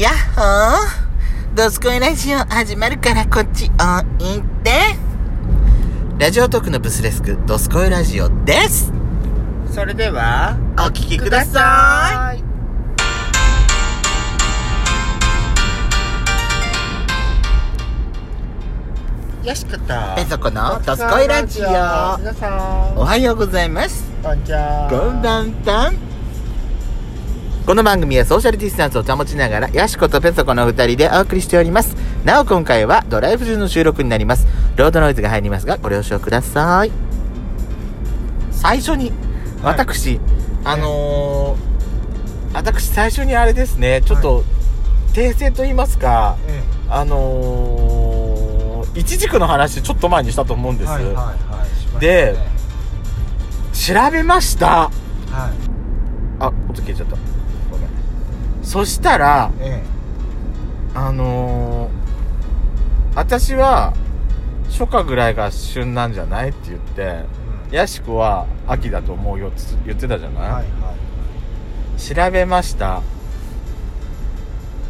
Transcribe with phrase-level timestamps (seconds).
[0.00, 0.78] やっほー。
[1.54, 3.68] ドスコイラジオ始まるからこっちお
[4.24, 4.72] いで
[6.18, 8.94] ラジオトークのブスレスク、ドスコイラジオです。
[9.70, 12.38] それではお聞きください。
[19.46, 19.78] よしこと
[20.16, 21.66] ペソコのドスコイラジオ。
[21.66, 22.96] 皆さん。
[22.96, 24.02] おはようございます。
[24.22, 24.88] こんにちは。
[24.88, 25.92] こんばんは
[27.70, 31.94] この番組はソーシャルディスタンスを保ちながら、ヤシコとペソコの二人でお送りしております。
[32.24, 34.48] なお今回はドライブ中の収録になります。
[34.74, 36.90] ロードノイズが入りますが、ご了承ください。
[38.50, 39.12] 最初に、
[39.62, 40.18] はい私、
[40.64, 44.42] あのー、私最初にあれですね、ちょっと、
[45.12, 50.90] 訂正と言いますか、えあのー、一軸の話ちょっと前にしたと思うんです。
[50.90, 52.36] えはいはいはいしましたねで
[53.72, 54.66] 調べました。
[54.66, 54.90] はい
[56.40, 57.29] あ、音消えちゃった。
[58.70, 59.82] そしたら、え
[60.94, 63.94] あのー、私は、
[64.68, 67.24] 初夏ぐらいが旬なんじゃないって言って、え
[67.68, 70.64] うんヤシコは秋だと思うよって言ってたじゃない、はいはい
[71.98, 73.02] 調べました。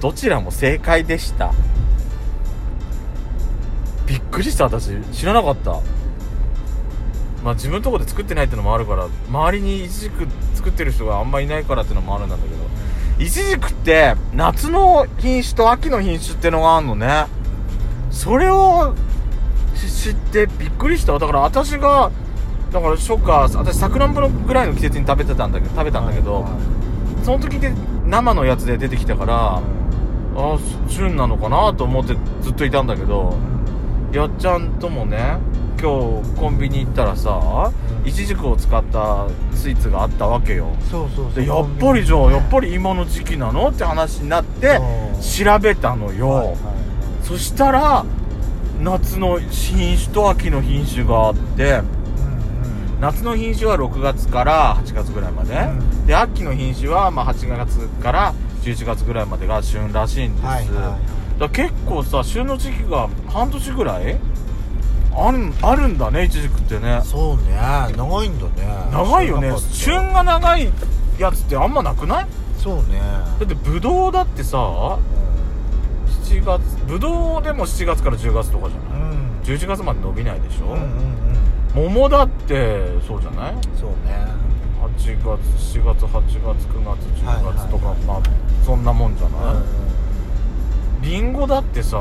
[0.00, 1.52] どちらも正解でした。
[4.06, 5.00] びっくりした私。
[5.12, 5.80] 知らなかった。
[7.42, 12.54] まあ自分のとこで作ってないってのもあるから、周りにイチジク作ってる人があんまいないからってのもあるんだけど、
[13.18, 17.26] イチジクって夏の品種と秋の品種ってのがあるのね。
[18.10, 18.94] それを
[19.74, 21.18] し知ってびっくりした。
[21.18, 22.10] だから私が、
[22.72, 26.52] だから初夏、私さくらんぼのぐらいの季節に食べてたんだけど、食べたんだけど、はいはい
[27.24, 27.72] その時で
[28.04, 29.62] 生のやつで出てきたから、
[30.36, 33.38] あ旬なのかなと思ってずっといたんだけど、
[34.12, 35.38] やっちゃんともね、
[35.80, 37.72] 今日コンビニ行ったらさ、
[38.02, 38.08] うん。
[38.08, 40.74] イチジクを使ったスイーツがあったわけよ。
[40.90, 41.34] そうそうそう。
[41.34, 44.80] で、やっぱりじゃあ、やっぱりり今の時期なのって話になって、
[45.20, 46.28] 調べたのよ。
[46.28, 46.56] はいはい
[47.24, 48.04] そしたら、
[48.82, 51.84] 夏の品種と秋の品種があって、うんうん。
[53.00, 56.06] 夏の品種は6月から8月ぐらいまで、うん。
[56.06, 60.98] で秋の品種はまあ8月から11月ぐらいまでが旬らしいんです、はいはいは
[61.36, 61.40] い。
[61.40, 64.18] だ結構さ旬の時期が半年ぐらい
[65.16, 67.00] あるあるんだねイチジクってね。
[67.04, 67.54] そうね。
[67.96, 68.52] 長いんだね。
[68.92, 69.52] 長いよね。
[69.70, 70.72] 旬が長い
[71.18, 72.26] やつってあんまなくない？
[72.58, 73.00] そうね。
[73.38, 74.58] だってブドウだってさ
[76.22, 79.40] 7月ブドウでも7月から10月とかじゃうない、ん。
[79.42, 80.80] 11月まで伸びないでしょ、うんうん
[81.76, 81.92] うん。
[81.92, 83.54] 桃だってそうじゃない？
[83.78, 84.26] そうね。
[84.82, 88.20] 8月7月8月9月10月とか、はいはいはいまあ
[88.64, 91.98] そんなもんじゃうない、リンゴだってさ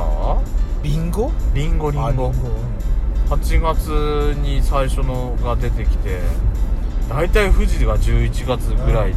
[0.81, 1.31] リンゴ？
[1.53, 2.27] リンゴリあンゴ。
[2.27, 2.33] うん
[3.29, 6.19] 8月に最初のが出てきて
[7.09, 9.13] 大体富士が11月ぐらい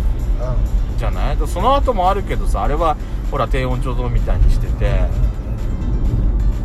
[0.98, 2.96] じゃない、その後もあるけどさあれは
[3.30, 5.08] ほら低温調度みたいにしてて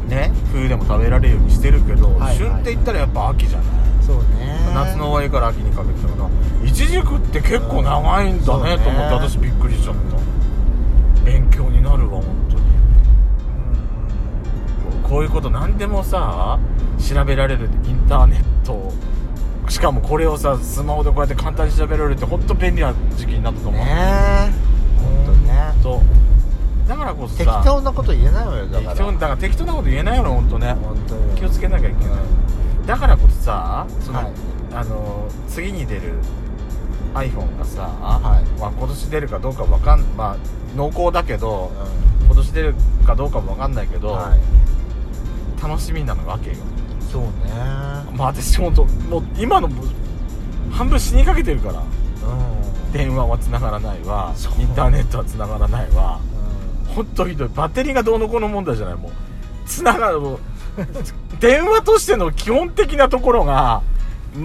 [0.07, 0.31] ね？
[0.51, 2.37] 冬でも食べられるようにしてるけど、はいはい。
[2.37, 3.67] 旬って言ったらやっぱ秋じゃない？
[4.05, 4.71] そうね。
[4.73, 6.09] 夏の終わりから秋にかけてだ。
[6.09, 6.29] から
[6.67, 11.25] イチジクって結構長いんだね、と思って私びっくりしちゃった。
[11.25, 12.61] 勉強になるわ本当に。
[15.03, 16.59] こういうこと何でもさ
[17.01, 18.91] 調べられるインターネット。
[19.69, 24.51] しかもこれをさスマホでこうやって簡単に調べられるって本当便利な時期になったと思う、ねえ。
[24.99, 25.73] 本当ね。
[25.81, 26.01] と。
[26.87, 28.91] だからこそ適さ当なこと言えないわよだから。
[28.91, 30.73] 適当だから適当なこと言えないよね本当ね。
[30.73, 31.21] 本当よ。
[31.35, 32.15] 気をつけなきゃいけない、
[32.85, 34.31] だからこそさその、はい。
[34.73, 36.15] あの次に出る
[37.13, 38.59] iPhone がさ、はい。
[38.59, 40.37] まあ、今年出るかどうかわかんまあ
[40.75, 41.71] 濃厚だけど
[42.21, 42.75] う今年出る
[43.05, 44.39] かどうかもわかんないけど、んはい。
[45.61, 46.55] 楽しみなのわけよ
[47.11, 47.29] そうね。
[48.15, 49.69] まあ私本当もう今の
[50.71, 51.73] 半分死にかけてるから。
[51.75, 52.91] うん。
[52.93, 54.33] 電話は繋がらないわ。
[54.59, 56.19] インターネットは繋がらないわ。
[56.89, 57.49] う本当ひどい。
[57.55, 58.95] バッテリーがどうのこうの問題じゃない。
[58.95, 59.11] もう
[59.65, 60.39] 繋がるもう
[61.39, 63.81] 電話としての基本的なところが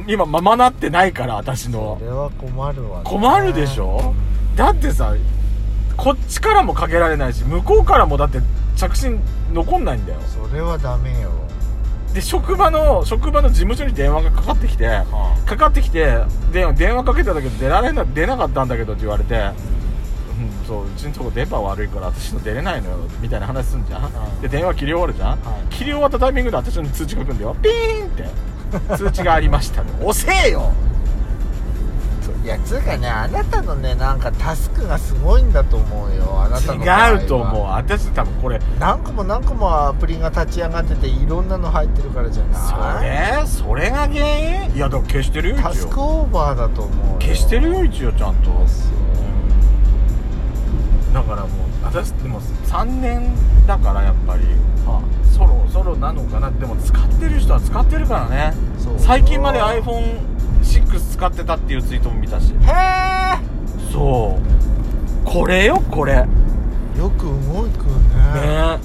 [0.06, 1.96] 今ままなってないから私んの。
[2.00, 3.04] それは困るわね。
[3.04, 4.14] 困るでしょ？
[4.56, 5.14] だってさ
[5.96, 8.38] こっちからもかけられないし向こうからもだって
[8.76, 9.18] 着信
[9.52, 10.20] 残んないんだよ。
[10.48, 11.30] それはダメよ
[12.16, 15.02] で職場の職場の事務所に電話がかかってきて
[15.44, 16.16] かかってきて
[16.50, 24.40] 電話電話かけたんだけど出られな出なかったんだけどって言われてうんそううちのとこ電波悪いから私の出れないのよみたいな話すんじゃん、うん。
[24.40, 25.74] で電話切り終わるじゃん、はい。
[25.74, 27.56] 切り終わったタイミングで私の通知が来るんだよ。
[27.62, 28.96] ピーンって。
[28.96, 29.90] 通知がありましたね。
[30.02, 30.72] 遅えよ
[32.46, 37.62] いやつうかねあなたのねなんかタスクがすごいんだと思うよあなたの違うと思う。
[37.64, 43.40] 私多分これ何個も何個もアプリが立ち上がってていろんなの入ってるからじゃそない？
[43.42, 44.76] れそれが原因？
[44.76, 47.18] いやだから消してるよタスクオーバーだと思うよ。
[47.20, 48.50] 消してるよ一応ちゃんと。
[51.12, 51.50] だからもう
[51.82, 53.34] 私でも3年
[53.66, 54.44] だからやっぱり。
[54.86, 55.02] は
[55.36, 56.48] そろそろなのかな。
[56.52, 58.54] でも使ってる人は使ってるからね。
[58.98, 59.58] 最近まで
[60.62, 62.54] iPhone6 使ってたっていうツイートも見たし。
[62.66, 65.28] あへそう。
[65.28, 66.14] これよこれ。
[66.14, 66.26] ね
[66.96, 67.34] えよく動く
[68.34, 68.78] ね。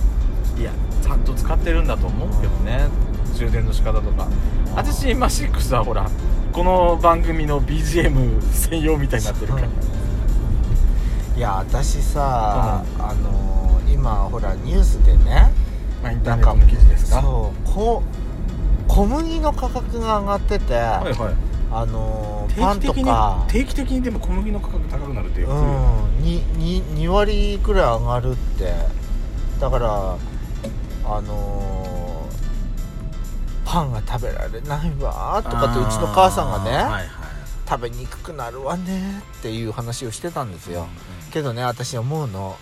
[0.58, 0.72] いや
[1.02, 2.88] ちゃんと使ってるんだと思うけどね。
[3.36, 4.28] 充電の仕方とか。
[4.76, 6.10] 私今6はほら
[6.52, 9.68] この番組の BGM 専用みたいになってるから。
[11.36, 15.52] いや私さ、あのー今ほらニュースでね
[16.02, 17.22] まあインターネットの記事ですか？
[17.22, 18.04] そうこ
[18.88, 23.46] 小麦の価格が上がってて、はいはいあのーパンと定期的にか。
[23.48, 25.66] 定期的にでも小麦の価格高くなるってよく言う
[26.20, 26.22] ん。
[26.22, 28.74] にに2割くらい上がるって。
[29.60, 30.18] だから
[31.06, 37.08] あのーパンが食べられないわとかってうちの母さんがね、あーはいはい。
[37.70, 40.88] 食べにくくなるわねっていう話をしてたんですよ、
[41.32, 42.58] けどね私思うの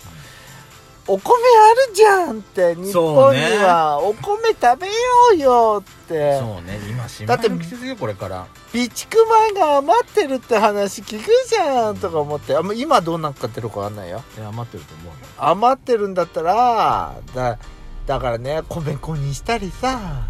[1.06, 4.92] お米あるじゃんって日本にはお米食べよ
[5.34, 6.38] うよって。
[6.38, 6.78] そうね。
[6.88, 8.46] 今新だって米の季節よこれから。
[8.70, 9.16] 備蓄
[9.52, 12.56] 米が余ってるって話聞くじゃんとか思って。
[12.56, 14.22] あもう今どうなっかってるかわかんないよ。
[14.38, 15.12] 余ってると思うよ。
[15.38, 17.58] 余ってるんだったらだ
[18.06, 20.28] だからね米粉にしたりさ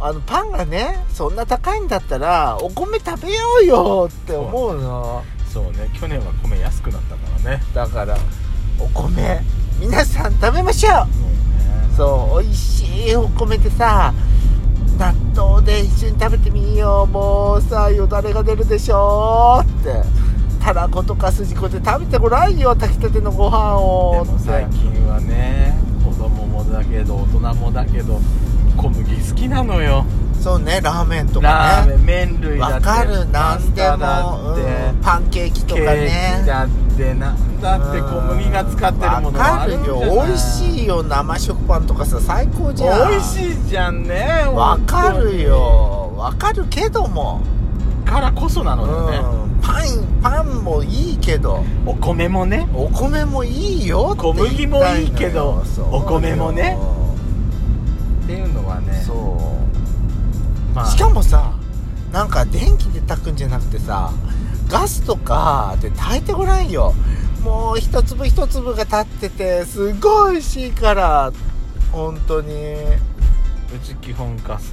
[0.00, 5.22] あのパンがねそんな高いんだったらお米食べようよって思うの。
[5.52, 5.90] そうね。
[6.00, 7.62] 去年は米安くなったからね。
[7.74, 8.16] だから
[8.80, 9.42] お米
[9.80, 11.96] 皆さん食べましょう。
[11.96, 14.12] そう美味しいお米でさ
[14.98, 17.12] 納豆で一緒に食べてみよう。
[17.12, 20.02] もうさよだれが出るでしょって。
[20.64, 28.18] たらことかすじこで食べてごらんよ炊きたてのご飯をでも最近はね子供もだけど大人もだけど
[28.78, 30.06] 小麦好きなのよ。
[30.40, 31.92] そうねラーメンとかね。
[31.92, 33.26] ラーメン麺類だってわかる。
[33.30, 35.00] 何でも、うん。
[35.02, 36.83] パンケーキとかケーねキだって
[37.14, 37.32] な。
[37.32, 40.06] んだって小麦が使ってるものわかるあるんじゃない？
[40.06, 40.22] よ。
[40.26, 43.10] 美味しいよ生食パンとかさ最高じゃん。
[43.10, 46.14] 美味しいじゃんねわかるよ。
[46.16, 47.40] わかるけども、
[48.04, 51.64] からこそなうのよね、ん、パンパンもいいけど。
[51.84, 52.68] お米もね。
[52.74, 56.78] お米もいいよって小麦もいいけどお米もね。
[58.22, 59.02] っていうのはね。
[59.04, 59.22] そうそ
[60.72, 60.74] う。
[60.74, 60.86] まあ。
[60.86, 61.52] しかもさ
[62.12, 64.12] なんか電気で炊くんじゃなくてさ
[64.68, 66.94] ガスとかで炊いてごらんよ。
[67.42, 71.32] もう一粒一粒が立っててすごい美味しいから。
[71.92, 72.54] 本当に。
[73.74, 74.72] うち基本ガス。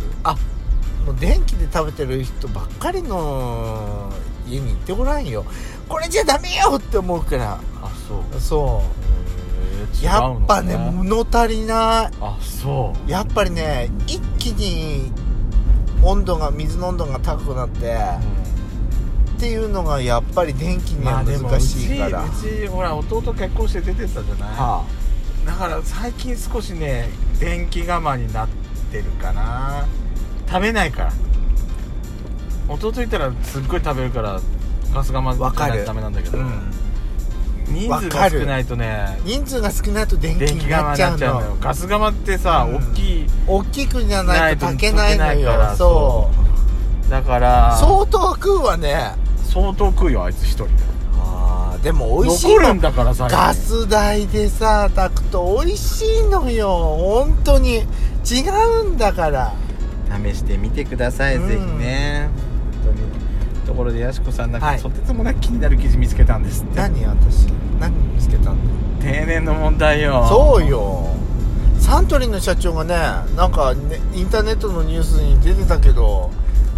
[1.05, 4.11] もう電気で食べてる人ばっかりの
[4.47, 5.45] 家に行ってごらんよ。
[5.89, 7.59] これじゃダメよって思うから。
[7.81, 8.39] あそう。
[8.39, 8.83] そ
[10.01, 10.05] う。
[10.05, 12.17] やっぱね違うの物足りない。
[12.21, 13.09] あそう。
[13.09, 15.11] やっぱりね一気に
[16.03, 17.97] 温度が水の温度が高くなって
[19.41, 24.85] っていうのがやっぱり電気には難しいから、うちうちほら弟結婚して出てったじゃない、は
[25.47, 27.09] だから最近少しね
[27.39, 28.47] 電気我慢になっ
[28.91, 29.87] てるかな。
[30.47, 31.13] 食べないから。
[32.69, 34.39] 弟いたらすっごい食べるから
[34.93, 36.71] ガス我慢わかるじゃないとダメなんだけど、あうん。
[37.73, 41.57] 人数が少ないとね人数が少ないと電気になっっちゃうのよ。
[41.59, 42.75] ガス我慢ってさ、うん。
[42.75, 45.75] 大きい大きくじゃないと炊けないのよ。
[45.75, 46.29] そ
[47.07, 47.09] う。
[47.09, 49.15] だから相当食うわね
[49.53, 50.73] 相当食うよあいつ一人で。
[51.17, 56.69] あーでも美味しい残るもんんだからさガス台でさ炊くと美味しいのよ。
[56.69, 57.85] 本当に。
[58.23, 58.47] 違
[58.83, 59.53] うんだから。
[60.23, 61.47] 試してみてください、うん。
[61.47, 62.29] ぜひね。
[62.83, 63.65] 本当に。
[63.65, 64.79] ところでやしこさんなんか、はい。
[64.79, 66.77] とてつもなく気になる記事見つけたんですって。
[66.79, 67.47] 何私？
[67.79, 69.05] 何見つけたんだ？
[69.05, 70.25] 定年の問題よ。
[70.29, 71.07] そうよ。
[71.79, 72.93] サントリーの社長がね
[73.35, 76.29] なんかねインターネットのニュースに出てたけど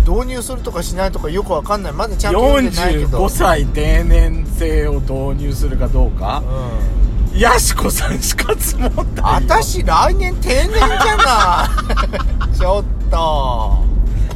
[0.08, 1.94] 導入するとかしないとかよくわかんない。
[1.94, 3.26] まだちゃんと読んでないけど。
[3.26, 6.44] 45歳定年制を導入するかどうか。
[7.34, 7.40] うん。
[7.40, 9.04] やしこさん死活問題よ。
[9.24, 11.70] 私来年定年じゃな
[12.54, 12.54] い。
[12.58, 13.84] ちょっと。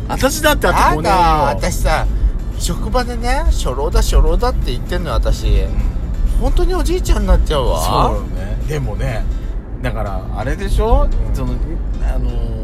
[0.07, 1.17] 私だってあと5年よ。
[1.45, 2.05] 私さ
[2.57, 5.65] 職場でね初老だ初老だって言ってんのよ私。
[6.41, 7.81] 本当におじいちゃんになっちゃうわ。
[7.81, 8.57] そうよね。
[8.67, 9.25] でもね
[9.81, 11.35] だからあれでしょ、うん。
[11.35, 11.53] その
[12.03, 12.56] あのー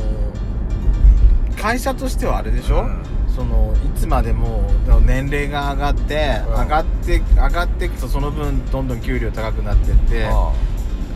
[1.64, 3.06] 会社としてはあれでしょ、うん。
[3.34, 4.70] そのいつまでも
[5.06, 6.62] 年齢が上がって、うん。
[6.64, 10.52] 上がって上がっていくとその分どんどん給料高くなってってあ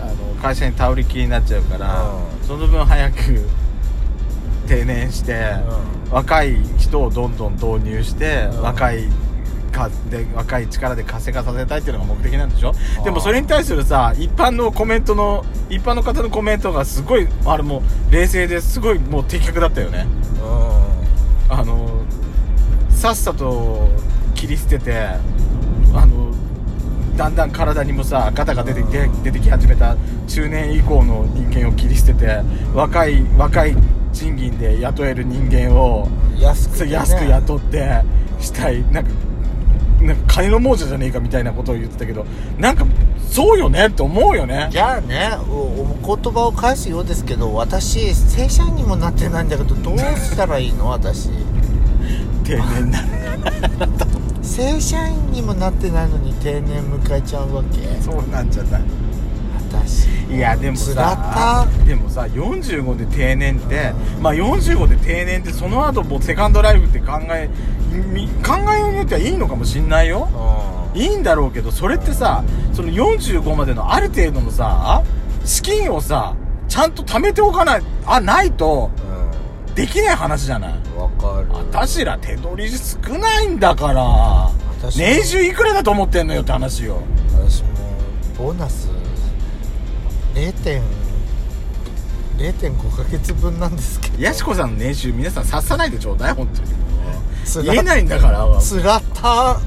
[0.01, 2.47] あの会社に頼りきりになっちゃうから、うん。
[2.47, 3.17] その分早く
[4.67, 5.51] 定年して、
[6.11, 8.61] 若い人をどんどん導入して、うん。
[8.61, 9.09] 若い
[9.71, 12.73] かで若い力で活性化させたいっていうのが目的なんでしょ？
[13.03, 20.07] でもそれに対するさ一般のコメントの一般の方のコメントがすごいあれもう冷静ですごいもう的確だったよね。
[21.49, 22.03] うあの
[22.89, 23.89] さっさと
[24.33, 24.95] 切り捨てて
[25.93, 26.31] あの
[27.15, 29.95] だんだん体にもさガタが出てきて出てき始めた
[30.27, 32.41] 中年以降の人間を切り捨てて
[32.73, 33.75] 若い若い
[34.13, 36.07] 賃金で雇える人間を
[36.39, 36.91] 安くてね。
[36.93, 38.03] 安く雇って
[38.39, 38.83] したい。
[38.91, 39.11] なんか
[40.01, 42.25] なんか金の亡者じゃねえかみたいなことを言ってたけど
[42.57, 42.85] なんか
[43.29, 44.67] そうよねって思うよね。
[44.71, 51.29] じゃあねおお言葉を返すようですけど私正社員にもなってないんだけどどうしたらいいの私。
[52.43, 52.99] 定年な
[54.41, 58.01] 正社員にもなってないのに定年迎えちゃうわけ。
[58.01, 58.81] そうなんじゃない。
[59.69, 60.07] 私。
[60.29, 67.76] いやでもさでもさ45で定年って、まあ45で定年ってその後もうセカンドライフって考えみ
[68.43, 70.27] 考えようによってはいいのかもしんないよ。
[70.95, 75.03] ういいんだろうけどそれってさその45までのある程度のさ
[75.45, 76.35] 資金をさ
[76.67, 79.75] ちゃんと貯めておかないあないとん。
[79.75, 80.73] できない話じゃない。
[80.73, 81.47] うんわかる。
[81.53, 84.49] 私ら手取り少ないんだから
[84.95, 87.01] 年収いくらだと思ってんのよって話よ。
[87.31, 87.69] 私も
[88.37, 88.89] ボーナス
[90.33, 90.81] 0点
[92.37, 94.21] 0.5ヶ月分なんですけど。
[94.21, 96.67] やしこさんの年収皆さん察さないでちょうだい本当に
[97.63, 98.57] 言えないんだから。
[98.59, 99.59] つらった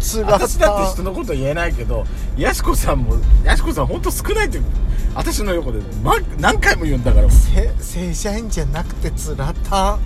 [0.00, 2.04] つらった私だって人のこと言えないけど
[2.36, 4.60] やしこさんもやしこさん本当少ないって
[5.14, 7.30] 私の横で、ま、何回も言うんだから。
[7.30, 9.98] せ正社員じゃなくてつらった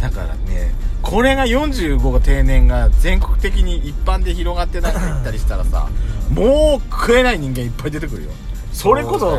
[0.00, 5.88] だからねこれが45が定年が全国的に一般で広がってなんか言ったりしたらさ
[6.30, 8.30] もう食えない人間いっぱい出てくるよ。
[8.72, 9.36] それこそ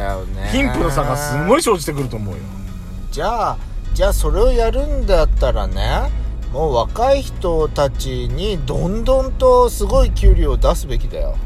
[0.51, 2.41] 貧富の差がすごい生じてくると思うよ。
[3.11, 3.57] じゃあ
[3.93, 6.09] じゃあそれをやるんだったらね
[6.51, 11.37] もう若い人たちにどんどんとすごい給料を出すべきだよ。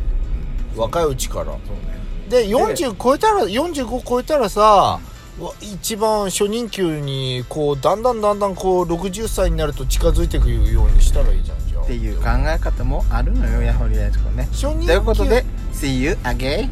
[0.76, 1.46] 若いうちから。
[1.46, 1.96] そうね。
[2.30, 5.00] で40超えたら45超えたらさ
[5.40, 11.68] わ一番初任給にこうだんだんだんだんこう60歳になると近づいていくようにしたらいいじゃん。
[11.68, 11.84] じゃあ。
[11.84, 14.48] っていう考え方もあるのよやほりやしこね。
[14.52, 14.88] 初任給。
[14.88, 16.70] ということで See you again